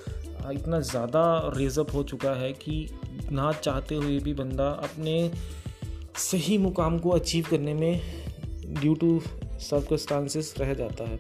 इतना 0.53 0.81
ज़्यादा 0.83 1.25
रेजअप 1.57 1.95
हो 1.95 2.03
चुका 2.05 2.35
है 2.35 2.53
कि 2.53 2.87
ना 3.33 3.53
चाहते 3.53 3.95
हुए 3.95 4.19
भी 4.19 4.35
बंदा 4.35 4.71
अपने 4.85 5.31
सही 6.21 6.59
मुकाम 6.59 6.99
को 6.99 7.11
अचीव 7.11 7.47
करने 7.51 7.75
में 7.75 8.01
ड्यू 8.71 8.95
टू 8.95 9.21
सर्कस्टांसिस 9.61 10.59
रह 10.59 10.75
जाता 10.75 11.09
है। 11.09 11.17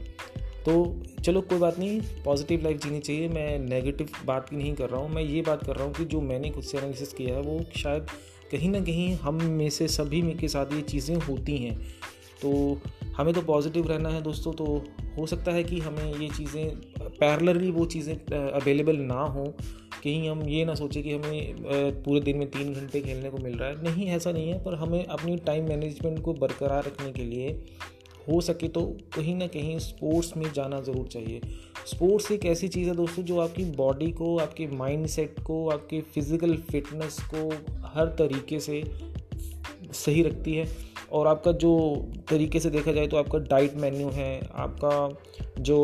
तो 0.64 0.72
चलो, 1.24 1.40
कोई 1.40 1.58
बात 1.58 1.78
नहीं 1.78 2.00
पॉजिटिव 2.24 2.62
लाइफ 2.62 2.82
जीनी 2.82 3.00
चाहिए। 3.00 3.28
मैं 3.28 3.58
नेगेटिव 3.58 4.08
बात 4.26 4.48
की 4.48 4.56
नहीं 4.56 4.74
कर 4.74 4.90
रहा 4.90 5.00
हूँ। 5.00 5.10
मैं 5.10 5.22
ये 5.22 5.42
बात 5.42 5.64
कर 5.64 5.76
रहा 5.76 5.84
हूँ 5.84 5.94
कि 5.94 6.04
जो 6.04 6.20
मैंने 6.20 6.50
खुद 6.50 6.64
से 6.64 6.78
एनालिसिस 6.78 7.12
किया 7.12 7.34
है, 7.34 7.40
वो 7.40 7.64
शायद 7.76 8.06
कहीं 8.50 8.68
ना 8.70 8.80
कहीं 8.80 9.12
हम 9.14 9.42
में 9.44 9.68
से 9.70 9.88
सभी 9.88 10.22
में 10.22 10.36
के 10.38 10.48
साथ 10.48 10.72
ये 10.72 10.80
चीज़ें 10.82 11.14
होती 11.16 11.56
हैं। 11.56 11.76
तो 12.42 12.80
हमें 13.16 13.32
तो 13.34 13.42
पॉजिटिव 13.42 13.88
रहना 13.88 14.08
है 14.08 14.22
दोस्तों। 14.22 14.52
तो 14.52 14.64
हो 15.18 15.26
सकता 15.26 15.52
है 15.52 15.64
कि 15.64 15.78
हमें 15.78 16.14
ये 16.14 16.28
चीज़ें 16.28 16.76
पैरलरली 17.18 17.70
वो 17.70 17.84
चीज़ें 17.86 18.14
अवेलेबल 18.14 18.96
ना 18.96 19.20
हो। 19.20 19.44
कहीं 20.04 20.28
हम 20.28 20.42
ये 20.42 20.64
ना 20.64 20.74
सोचें 20.74 21.02
कि 21.02 21.12
हमें 21.12 22.02
पूरे 22.02 22.20
दिन 22.20 22.36
में 22.36 22.50
तीन 22.50 22.72
घंटे 22.74 23.00
खेलने 23.00 23.30
को 23.30 23.38
मिल 23.38 23.56
रहा 23.58 23.68
है। 23.68 23.82
नहीं, 23.84 24.06
ऐसा 24.06 24.32
नहीं 24.32 24.48
है। 24.48 24.62
पर 24.64 24.74
हमें 24.74 25.04
अपनी 25.06 25.36
टाइम 25.36 25.68
मैनेजमेंट 25.68 26.22
को 26.22 26.34
बरकरार 26.34 26.84
रखने 26.84 27.12
के 27.12 27.24
लिए 27.24 27.52
हो 28.30 28.40
सके 28.40 28.68
तो 28.68 28.80
कहीं 29.14 29.34
ना 29.36 29.46
कहीं 29.46 29.78
स्पोर्ट्स 29.78 30.36
में 30.36 30.52
जाना 30.52 30.80
ज़रूर 30.80 31.06
चाहिए। 31.06 31.40
स्पोर्ट्स 31.86 32.30
एक 32.32 32.44
ऐसी 32.44 32.68
चीज़ 32.68 32.88
है 32.88 32.94
दोस्तों 32.96 33.22
जो 33.22 33.38
आपकी 33.40 33.64
बॉडी 33.76 34.10
को, 34.12 34.36
आपके 34.38 34.66
माइंड 34.66 35.06
सेट 35.06 35.40
को, 35.40 35.68
आपके 35.68 36.00
फ़िज़िकल 36.14 36.56
फिटनेस 36.70 37.18
को 37.34 37.48
हर 37.88 38.14
तरीके 38.18 38.60
से 38.60 38.82
सही 39.94 40.22
रखती 40.22 40.54
है। 40.54 40.66
और 41.12 41.26
आपका 41.26 41.52
जो 41.54 41.70
तरीके 42.30 42.60
से 42.60 42.70
देखा 42.70 42.92
जाए 42.92 43.06
तो 43.06 43.16
आपका 43.16 43.38
डाइट 43.40 43.74
मेन्यू 43.76 44.08
है, 44.08 44.40
आपका 44.54 45.60
जो 45.60 45.78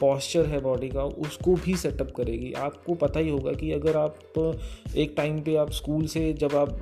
पॉस्चर 0.00 0.46
है 0.46 0.60
बॉडी 0.60 0.88
का, 0.88 1.04
उसको 1.04 1.54
भी 1.56 1.74
सेटअप 1.76 2.10
करेगी। 2.16 2.52
आपको 2.58 2.94
पता 2.96 3.20
ही 3.20 3.30
होगा 3.30 3.52
कि 3.52 3.70
अगर 3.72 3.96
आप 3.96 4.16
एक 4.96 5.14
टाइम 5.16 5.40
पे 5.42 5.56
आप 5.56 5.70
स्कूल 5.72 6.06
से 6.06 6.32
जब 6.34 6.54
आप 6.56 6.78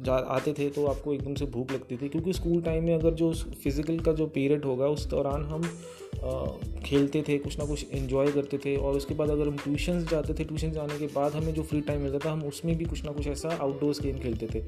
जा, 0.00 0.14
आते 0.14 0.52
थे 0.52 0.68
तो 0.70 0.86
आपको 0.86 1.14
एकदम 1.14 1.34
से 1.34 1.46
भूख 1.46 1.72
लगती 1.72 1.96
थी। 1.96 2.08
क्योंकि 2.08 2.32
स्कूल 2.32 2.60
टाइम 2.62 2.84
में 2.84 2.94
अगर 2.94 3.14
जो 3.14 3.32
फ़िज़िकल 3.32 3.98
का 3.98 4.12
जो 4.12 4.26
पीरियड 4.28 4.64
होगा, 4.64 4.86
उस 4.88 5.06
दौरान 5.06 5.44
हम 5.44 5.62
खेलते 6.84 7.22
थे, 7.28 7.38
कुछ 7.38 7.58
ना 7.58 7.64
कुछ 7.66 7.90
इन्जॉय 7.92 8.32
करते 8.32 8.58
थे 8.58 8.76
और 8.76 8.96
उसके 8.96 9.14
बाद 9.14 9.30
अगर 9.30 9.48
हम 9.48 9.56
ट्यूशन 9.56 10.04
जाते 10.10 10.34
थे 10.34 10.44
ट्यूशन 10.44 10.72
जाने 10.72 10.98
के 10.98 11.06
बाद 11.14 11.32
हमें 11.32 11.52
जो 11.54 11.62
फ्री 11.62 11.80
टाइम 11.80 12.02
मिलता 12.02 12.18
था, 12.18 12.32
हम 12.32 12.42
उसमें 12.44 12.76
भी 12.76 12.84
कुछ 12.84 13.04
ना 13.04 13.12
कुछ 13.12 13.26
ऐसा 13.28 13.56
आउटडोर्स 13.56 14.00
गेम 14.00 14.18
खेलते 14.18 14.48
थे। 14.54 14.62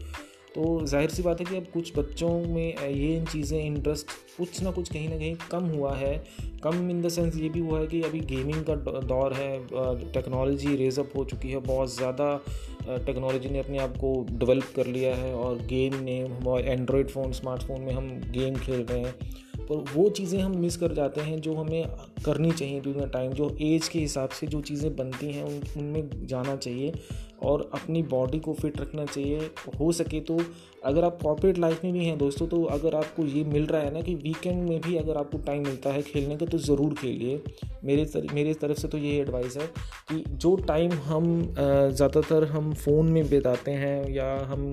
तो 0.56 0.64
ज़ाहिर 0.86 1.10
सी 1.10 1.22
बात 1.22 1.40
है 1.40 1.44
कि 1.46 1.56
अब 1.56 1.64
कुछ 1.72 1.92
बच्चों 1.96 2.28
में 2.44 2.76
ये 2.76 3.16
इन 3.16 3.24
चीज़ें 3.26 3.58
इंटरेस्ट 3.58 4.10
कुछ 4.36 4.62
ना 4.62 4.70
कुछ 4.70 4.88
कहीं 4.92 5.08
ना 5.08 5.16
कहीं 5.16 5.34
कम 5.50 5.64
हुआ 5.68 5.94
है। 5.96 6.16
कम 6.62 6.90
इन 6.90 7.02
द 7.02 7.08
सेंस 7.08 7.36
ये 7.36 7.48
भी 7.48 7.60
हुआ 7.60 7.80
है 7.80 7.86
कि 7.86 8.00
अभी 8.02 8.20
गेमिंग 8.30 8.64
का 8.64 8.74
दौर 9.02 9.32
है 9.34 10.12
टेक्नोलॉजी 10.12 10.76
रेजअप 10.76 11.10
हो 11.16 11.24
चुकी 11.24 11.50
है। 11.50 11.60
बहुत 11.62 11.94
ज़्यादा 11.96 12.34
टेक्नोलॉजी 12.86 13.48
ने 13.48 13.58
अपने 13.58 13.78
आप 13.78 13.96
को 13.96 14.14
डेवलप 14.30 14.72
कर 14.76 14.86
लिया 14.86 15.14
है 15.16 15.34
और 15.34 15.58
गेम 15.66 15.94
ने 16.04 16.18
एंड्रॉयड 16.62 17.10
फ़ोन 17.10 17.32
स्मार्टफ़ोन 17.32 17.80
में 17.80 17.92
हम 17.92 18.08
गेम 18.32 18.56
खेल 18.56 18.80
रहे 18.82 19.00
हैं। 19.00 19.14
पर 19.60 19.84
वो 19.94 20.08
चीज़ें 20.10 20.40
हम 20.40 20.56
मिस 20.58 20.76
कर 20.76 20.92
जाते 20.94 21.20
हैं 21.20 21.40
जो 21.40 21.54
हमें 21.54 21.86
करनी 22.24 22.50
चाहिए 22.50 22.80
ड्यूरिंग 22.80 23.10
टाइम 23.12 23.32
जो 23.32 23.56
एज 23.62 23.88
के 23.88 23.98
हिसाब 23.98 24.28
से 24.30 24.46
जो 24.46 24.60
चीज़ें 24.62 24.94
बनती 24.96 25.32
हैं, 25.32 25.42
उन, 25.44 25.60
उनमें 25.76 26.26
जाना 26.26 26.56
चाहिए। 26.56 26.92
और 27.42 27.70
अपनी 27.74 28.02
बॉडी 28.04 28.38
को 28.38 28.52
फिट 28.54 28.80
रखना 28.80 29.04
चाहिए। 29.04 29.50
हो 29.80 29.90
सके 29.92 30.20
तो 30.20 30.38
अगर 30.84 31.04
आप 31.04 31.18
कॉर्पोरेट 31.22 31.58
लाइफ 31.58 31.84
में 31.84 31.92
भी 31.92 32.04
हैं 32.04 32.16
दोस्तों 32.18 32.46
तो 32.46 32.62
अगर 32.72 32.94
आपको 32.94 33.24
ये 33.26 33.44
मिल 33.44 33.66
रहा 33.66 33.82
है 33.82 33.92
ना 33.94 34.00
कि 34.00 34.14
वीकेंड 34.14 34.68
में 34.68 34.80
भी 34.80 34.96
अगर 34.96 35.16
आपको 35.16 35.38
टाइम 35.46 35.62
मिलता 35.62 35.90
है 35.90 36.02
खेलने 36.02 36.36
का 36.36 36.46
तो 36.46 36.58
ज़रूर 36.60 36.94
खेलिए। 36.94 37.42
मेरे 37.84 38.04
तर, 38.04 38.26
मेरे 38.32 38.54
तरफ़ 38.54 38.80
से 38.80 38.88
तो 38.88 38.98
ये 38.98 39.18
एडवाइस 39.20 39.56
है 39.56 39.66
कि 40.10 40.22
जो 40.28 40.54
टाइम 40.68 40.92
हम 41.04 41.42
ज़्यादातर 41.54 42.44
हम 42.46 42.72
फ़ोन 42.74 43.08
में 43.08 43.28
बिताते 43.30 43.70
हैं 43.72 44.10
या 44.10 44.34
हम 44.46 44.70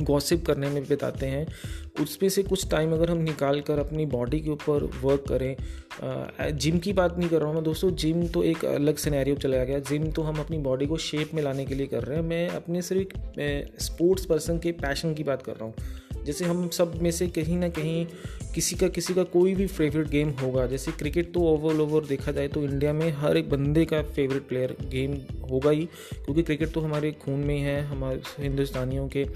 गॉसिप 0.00 0.44
करने 0.46 0.68
में 0.70 0.82
बिताते 0.84 1.26
हैं 1.26 1.46
उसमें 1.94 2.28
से 2.28 2.42
कुछ 2.42 2.68
टाइम 2.70 2.92
अगर 2.92 3.10
हम 3.10 3.18
निकाल 3.18 3.60
कर 3.60 3.78
अपनी 3.78 4.06
बॉडी 4.06 4.40
के 4.40 4.50
ऊपर 4.50 4.88
वर्क 5.02 5.24
करें 5.28 6.56
जिम 6.58 6.78
की 6.78 6.92
बात 6.92 7.18
नहीं 7.18 7.28
कर 7.28 7.38
रहा 7.38 7.46
हूँ 7.46 7.54
मैं 7.54 7.64
दोस्तों 7.64 7.90
जिम 7.94 8.26
तो 8.28 8.42
एक 8.42 8.64
अलग 8.64 8.96
सिनेरियो 8.96 9.36
चला 9.36 9.62
गया। 9.64 9.78
जिम 9.80 10.10
तो 10.10 10.22
हम 10.22 10.40
अपनी 10.40 10.58
बॉडी 10.60 10.86
को 10.86 10.96
शेप 10.98 11.34
में 11.34 11.42
लाने 11.42 11.64
के 11.66 11.74
लिए 11.74 11.86
कर 11.86 12.02
रहे 12.02 12.16
हैं। 12.18 12.24
मैं 12.24 12.48
अपने 12.50 12.82
सिर्फ़ 12.82 13.80
स्पोर्ट्स 13.84 14.24
पर्सन 14.24 14.58
के 14.58 14.72
पैशन 14.74 15.14
की 15.14 15.24
बात 15.24 15.42
कर 15.42 15.52
रहा 15.52 15.64
हूँ। 15.64 16.24
जैसे 16.24 16.44
हम 16.44 16.68
सब 16.70 16.94
में 17.02 17.10
से 17.10 17.26
कहीं 17.28 17.56
ना 17.58 17.68
कहीं 17.70 18.06
किसी 18.54 18.76
का 18.76 18.88
किसी 18.88 19.14
का 19.14 19.22
कोई 19.30 19.54
भी 19.54 19.66
फेवरेट 19.66 20.08
गेम 20.08 20.30
होगा, 20.42 20.66
जैसे 20.66 20.92
क्रिकेट 20.92 21.32
तो 21.34 21.40
ओवर 21.44 21.80
ओवर 21.80 22.04
देखा 22.04 22.32
जाए 22.32 22.48
तो 22.48 22.62
इंडिया 22.62 22.92
में 22.92 23.10
हर 23.12 23.36
एक 23.36 23.50
बंदे 23.50 23.84
का 23.84 24.02
फेवरेट 24.04 24.48
प्लेयर 24.48 24.76
गेम 24.84 25.16
होगा 25.50 25.70
ही, 25.70 25.84
क्योंकि 26.14 26.42
क्रिकेट 26.42 26.72
तो 26.72 26.80
हमारे 26.80 27.12
खून 27.24 27.40
में 27.40 27.58
है 27.58 27.80
हमारे 27.84 28.20
हिंदुस्तानियों 28.38 29.06
के, 29.08 29.26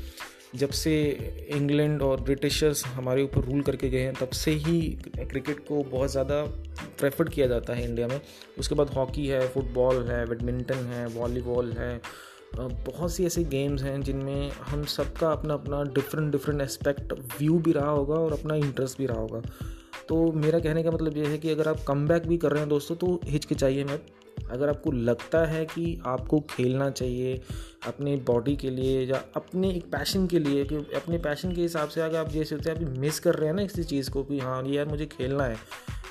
जब 0.55 0.71
से 0.71 0.95
इंग्लैंड 1.55 2.03
और 2.03 2.21
ब्रिटिशर्स 2.49 2.85
हमारे 2.89 3.23
ऊपर 3.23 3.41
रूल 3.43 3.61
करके 3.63 3.89
गए 3.91 4.01
हैं, 4.01 4.13
तब 4.15 4.31
से 4.33 4.51
ही 4.51 4.81
क्रिकेट 5.19 5.59
को 5.61 5.83
बहुत 5.85 6.11
ज़्यादा 6.11 6.43
प्रेफर्ड 6.99 7.29
किया 7.29 7.47
जाता 7.47 7.75
है 7.75 7.85
इंडिया 7.85 8.07
में। 8.09 8.21
उसके 8.59 8.75
बाद 8.75 8.91
हॉकी 8.91 9.27
है 9.27 9.41
फुटबॉल 9.49 10.03
है 10.05 10.25
बैडमिंटन 10.27 10.87
है 10.87 11.07
वॉलीबॉल 11.11 11.73
है 11.73 12.01
बहुत 12.57 13.13
सी 13.13 13.27
ऐसे 13.27 13.43
गेम्स 13.47 13.83
हैं 13.83 14.01
जिनमें 14.03 14.51
हम 14.69 14.85
सबका 14.89 15.31
अपना 15.31 15.55
अपना 15.55 15.83
डिफरेंट 15.95 16.31
डिफरेंट 16.33 16.61
एस्पेक्ट 16.63 17.13
व्यू 17.39 17.59
भी 17.59 17.73
रहा 17.73 17.91
होगा 17.91 18.15
और 18.17 18.33
अपना 18.33 18.55
इंटरेस्ट 18.57 18.99
भी 18.99 19.07
रहा 19.07 19.19
होगा। 19.19 19.43
तो 20.09 20.21
मेरा 20.35 20.59
कहने 20.59 20.83
का 20.83 20.91
मतलब 20.91 21.17
ये 21.17 21.27
है 21.27 21.39
कि 21.39 21.51
अगर 21.51 21.69
आप 21.69 21.85
कम 21.89 22.07
भी 22.09 22.37
कर 22.39 22.51
रहे 22.51 22.61
हैं 22.61 22.69
दोस्तों 22.69 22.97
तो 22.97 23.19
हिचकिचाइए 23.27 23.85
मत। 23.85 24.07
अगर 24.51 24.69
आपको 24.69 24.91
लगता 24.93 25.45
है 25.47 25.65
कि 25.67 26.01
आपको 26.07 26.41
खेलना 26.51 26.91
चाहिए 26.91 27.41
अपने 27.87 28.17
बॉडी 28.27 28.57
के 28.57 28.71
लिए 28.71 29.05
या 29.07 29.23
अपने 29.37 29.71
एक 29.71 29.85
पैशन 29.93 30.27
के 30.27 30.39
लिए, 30.39 30.65
कि 30.65 30.77
अपने 30.97 31.19
पैशन 31.19 31.53
के 31.53 31.61
हिसाब 31.61 31.89
से 31.89 32.01
अगर 32.01 32.19
आप 32.19 32.35
ये 32.35 32.45
सोचते 32.45 32.71
हैं 32.71 32.77
अभी 32.77 33.01
मिस 33.01 33.21
कर 33.21 33.35
रहे 33.35 33.49
हैं 33.49 33.57
ना 33.57 33.63
किसी 33.63 33.85
चीज़ 33.85 34.11
को 34.11 34.25
कि 34.25 34.39
हाँ 34.39 34.63
यार 34.67 34.87
मुझे 34.87 35.07
खेलना 35.07 35.45
है, 35.45 35.57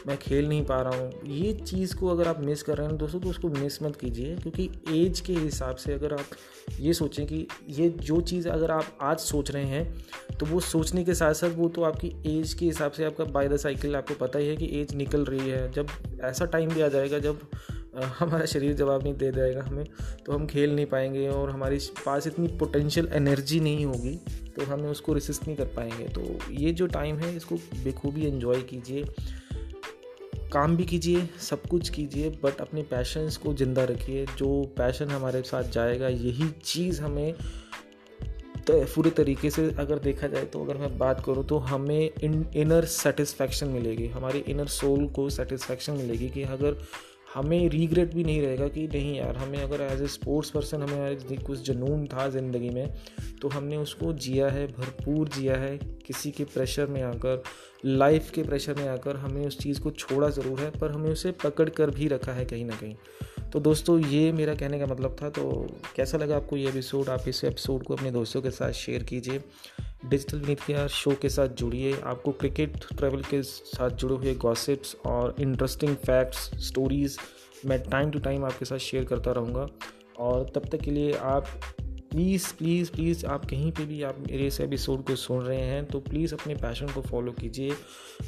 मैं 0.07 0.17
खेल 0.17 0.48
नहीं 0.50 0.63
पा 0.65 0.81
रहा 0.81 1.00
हूँ, 1.00 1.12
ये 1.27 1.51
चीज़ 1.62 1.96
को 1.96 2.07
अगर 2.07 2.27
आप 2.27 2.39
मिस 2.39 2.63
कर 2.63 2.77
रहे 2.77 2.88
हैं 2.88 2.98
दोस्तों 2.98 3.19
तो 3.19 3.29
उसको 3.29 3.50
मिस 3.50 3.81
मत 3.84 3.96
कीजिए, 3.96 4.36
क्योंकि 4.36 4.69
एज 4.96 5.19
के 5.19 5.34
हिसाब 5.34 5.75
से 5.75 5.93
अगर 5.93 6.13
आप 6.13 6.36
ये 6.79 6.93
सोचें 6.93 7.25
कि 7.27 7.48
ये 7.69 7.89
जो 7.89 8.19
चीज़ 8.22 8.48
अगर 8.50 8.72
आप 8.72 8.98
आज 9.01 9.19
सोच 9.19 9.51
रहे 9.51 9.65
हैं 9.65 10.38
तो 10.39 10.46
वो 10.46 10.60
सोचने 10.60 11.03
के 11.03 11.13
साथ 11.13 11.34
साथ 11.34 11.55
वो 11.55 11.67
तो 11.69 11.84
आपकी 11.84 12.07
एज 12.29 12.53
के 12.53 12.65
हिसाब 12.65 12.91
से 12.91 13.05
आपका 13.05 13.24
बाय 13.25 13.48
द 13.50 13.57
साइकिल 13.57 13.96
आपको 13.96 14.13
पता 14.15 14.39
ही 14.39 14.48
है 14.48 14.55
कि 14.55 14.69
एज 14.81 14.93
निकल 14.96 15.25
रही 15.25 15.50
है। 15.50 15.72
जब 15.74 15.88
ऐसा 16.24 16.46
टाइम 16.46 16.69
भी 16.69 16.81
आ 16.81 16.88
जाएगा, 16.88 17.19
जब 17.19 17.39
हमारा 17.97 18.45
शरीर 18.45 18.73
जवाब 18.73 19.03
नहीं 19.03 19.13
दे 19.13 19.31
देगा 19.31 19.63
हमें 19.63 19.85
तो 20.25 20.33
हम 20.33 20.45
खेल 20.47 20.75
नहीं 20.75 20.85
पाएँगे 20.85 21.27
और 21.29 21.49
हमारे 21.49 21.77
पास 22.05 22.27
इतनी 22.27 22.47
पोटेंशियल 22.57 23.09
एनर्जी 23.13 23.59
नहीं 23.59 23.85
होगी 23.85 24.15
तो 24.55 24.65
हमें 24.65 24.89
उसको 24.89 25.13
रिसिस्ट 25.13 25.47
नहीं 25.47 25.55
कर 25.57 25.65
पाएँगे। 25.75 26.07
तो 26.07 26.53
ये 26.53 26.71
जो 26.71 26.87
टाइम 26.87 27.17
है, 27.19 27.35
इसको 27.35 27.55
बेखूबी 27.83 28.25
इन्जॉय 28.27 28.61
कीजिए। 28.63 29.05
काम 30.53 30.75
भी 30.77 30.85
कीजिए, 30.85 31.27
सब 31.41 31.61
कुछ 31.61 31.89
कीजिए 31.89 32.29
बट 32.43 32.61
अपने 32.61 32.81
पैशंस 32.81 33.37
को 33.37 33.53
ज़िंदा 33.53 33.83
रखिए। 33.83 34.25
जो 34.37 34.63
पैशन 34.77 35.09
हमारे 35.09 35.41
साथ 35.41 35.71
जाएगा, 35.71 36.07
यही 36.07 36.49
चीज़ 36.63 37.01
हमें 37.01 37.33
तो 38.67 38.73
पूरे 38.85 39.09
तरीके 39.09 39.49
से 39.49 39.63
अगर 39.79 39.99
देखा 39.99 40.27
जाए 40.27 40.45
तो 40.45 40.63
अगर 40.63 40.77
मैं 40.77 40.97
बात 40.97 41.23
करूँ 41.25 41.45
तो 41.47 41.57
हमें 41.57 42.09
इन 42.23 42.45
इनर 42.55 42.85
सेटिस्फैक्शन 42.85 43.67
मिलेगी। 43.67 44.07
हमारी 44.07 44.39
इनर 44.49 44.67
सोल 44.69 45.07
को 45.07 45.29
सेटिस्फैक्शन 45.29 45.93
मिलेगी 45.93 46.29
कि 46.29 46.43
अगर 46.45 46.77
हमें 47.38 47.70
रिग्रेट 47.70 48.13
भी 48.13 48.24
नहीं 48.24 48.41
रहेगा 48.41 48.67
कि 48.67 48.88
नहीं 48.88 49.15
यार, 49.15 49.36
हमें 49.38 49.58
अगर 49.60 49.82
एज 49.84 50.01
ए 50.01 50.08
स्पोर्ट्स 50.10 50.50
पर्सन 50.50 50.84
हमें 50.84 51.44
कुछ 51.46 51.60
जुनून 51.62 52.06
था 52.08 52.27
ज़िंदगी 52.29 52.70
में 52.70 52.94
तो 53.41 53.50
हमने 53.50 53.77
उसको 53.77 54.13
जिया 54.15 54.48
है, 54.50 54.65
भरपूर 54.70 55.27
जिया 55.29 55.56
है, 55.56 55.77
किसी 56.08 56.32
के 56.32 56.44
प्रेशर 56.46 56.88
में 56.88 57.01
आकर 57.03 57.44
लाइफ 57.86 58.32
के 58.32 58.44
प्रेशर 58.44 58.75
में 58.75 58.88
आकर 58.88 59.15
हमें 59.17 59.46
उस 59.48 59.58
चीज़ 59.60 59.82
को 59.82 59.91
छोड़ा 59.91 60.29
ज़रूर 60.29 60.60
है, 60.60 60.70
पर 60.72 60.91
हमें 60.91 61.10
उसे 61.12 61.32
पकड़ 61.44 61.70
कर 61.70 61.89
भी 61.91 62.08
रखा 62.08 62.34
है 62.34 62.46
कहीं 62.46 62.65
ना 62.65 62.75
कहीं। 62.75 62.96
तो 63.53 63.59
दोस्तों, 63.59 63.99
ये 63.99 64.31
मेरा 64.31 64.53
कहने 64.55 64.79
का 64.79 64.85
मतलब 64.85 65.15
था 65.21 65.29
तो 65.29 65.43
कैसा 65.95 66.17
लगा 66.17 66.35
आपको 66.35 66.57
ये 66.57 66.69
एपिसोड 66.69 67.09
आप 67.09 67.27
इस 67.27 67.43
एपिसोड 67.43 67.83
को 67.83 67.93
अपने 67.95 68.11
दोस्तों 68.11 68.41
के 68.41 68.51
साथ 68.51 68.71
शेयर 68.71 69.03
कीजिए। 69.03 69.41
डिजिटल 70.05 70.41
मीडिया 70.41 70.87
शो 70.87 71.11
के 71.21 71.29
साथ 71.29 71.47
जुड़िए। 71.47 71.93
आपको 72.03 72.31
क्रिकेट 72.31 72.77
ट्रैवल 72.97 73.21
के 73.21 73.41
साथ 73.43 73.89
जुड़े 73.89 74.15
हुए 74.15 74.33
गॉसिप्स 74.35 74.95
और 75.05 75.35
इंटरेस्टिंग 75.39 75.95
फैक्ट्स 75.95 76.49
स्टोरीज़ 76.67 77.17
मैं 77.65 77.79
टाइम 77.89 78.11
टू 78.11 78.19
टाइम 78.19 78.45
आपके 78.45 78.65
साथ 78.65 78.77
शेयर 78.77 79.03
करता 79.03 79.31
रहूँगा। 79.31 79.67
और 80.19 80.49
तब 80.55 80.69
तक 80.69 80.81
के 80.81 80.91
लिए 80.91 81.13
आप 81.13 81.47
प्लीज़ 82.11 82.45
प्लीज़ 82.57 82.91
प्लीज़ 82.91 83.25
आप 83.25 83.45
कहीं 83.45 83.71
पे 83.71 83.85
भी 83.85 84.01
आप 84.03 84.17
मेरे 84.19 84.45
इस 84.47 84.59
एपिसोड 84.61 85.03
को 85.05 85.15
सुन 85.15 85.41
रहे 85.43 85.61
हैं 85.61 85.83
तो 85.85 85.99
प्लीज़ 85.99 86.33
अपने 86.33 86.55
पैशन 86.55 86.87
को 86.87 87.01
फॉलो 87.01 87.31
कीजिए। 87.31 87.73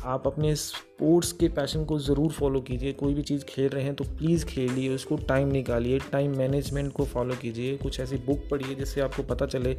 आप 0.06 0.28
अपने 0.28 0.54
स्पोर्ट्स 0.56 1.32
के 1.32 1.48
पैशन 1.50 1.86
को 1.86 1.98
ज़रूर 2.00 2.32
फॉलो 2.32 2.62
कीजिए। 2.62 2.94
कोई 2.94 3.14
भी 3.14 3.22
चीज़ 3.24 3.46
खेल 3.46 3.70
रहे 3.70 3.84
हैं 3.84 3.96
तो 3.96 4.04
प्लीज़ 4.04 4.46
खेलिए, 4.46 4.94
उसको 4.96 5.18
टाइम 5.28 5.52
निकालिए 5.52 6.00
टाइम 6.12 6.38
मैनेजमेंट 6.38 6.92
को 6.94 7.06
फॉलो 7.06 7.36
कीजिए। 7.36 7.78
कुछ 7.78 8.00
ऐसी 8.00 8.18
बुक 8.18 8.48
पढ़िए, 8.52 8.76
जिससे 8.76 9.02
आपको 9.02 9.24
पता 9.24 9.46
चले 9.46 9.74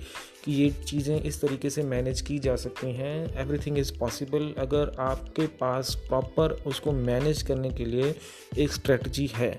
कि 0.45 0.53
ये 0.53 0.71
चीज़ें 0.85 1.21
इस 1.21 1.41
तरीके 1.41 1.71
से 1.71 1.83
मैनेज 1.85 2.21
की 2.21 2.39
जा 2.39 2.57
सकती 2.57 2.93
हैं। 2.93 3.41
एवरीथिंग 3.41 3.79
इज़ 3.79 3.99
पॉसिबल 3.99 4.53
अगर 4.59 4.95
आपके 5.01 5.47
पास 5.61 5.95
प्रॉपर 6.09 6.63
उसको 6.67 6.93
मैनेज 6.93 7.43
करने 7.43 7.71
के 7.71 7.85
लिए 7.85 8.15
एक 8.59 8.73
स्ट्रेटजी 8.73 9.31
है। 9.35 9.59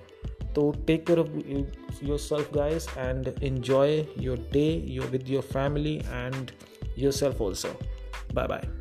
So 0.56 0.74
take 0.86 1.06
care 1.06 1.20
of 1.20 1.30
yourself, 2.01 2.51
guys, 2.51 2.88
and 2.98 3.28
enjoy 3.42 4.08
your 4.16 4.38
day. 4.38 4.78
You're 4.80 5.08
with 5.08 5.28
your 5.28 5.42
family 5.42 6.01
and 6.12 6.51
yourself 6.96 7.40
also. 7.40 7.75
Bye 8.34 8.48
bye. 8.48 8.80